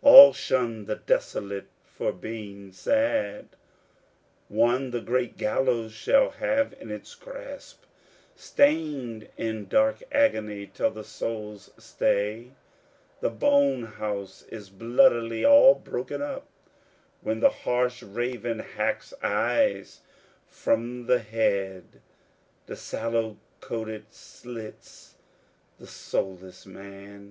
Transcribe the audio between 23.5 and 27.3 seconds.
coated, slits the soulless man.